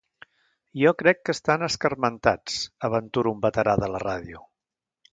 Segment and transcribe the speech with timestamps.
[0.83, 4.47] Jo crec que estan escarmentats —aventura un veterà de la ràdio.